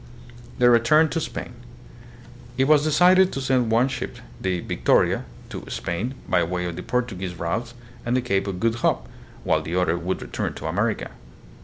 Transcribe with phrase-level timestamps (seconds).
[0.57, 1.53] The Return to Spain.
[2.57, 6.81] It was decided to send one ship, the "Victoria," to Spain by way of the
[6.81, 9.07] Portuguese route and the Cape of Good Hope,
[9.43, 11.11] while the other would return to America.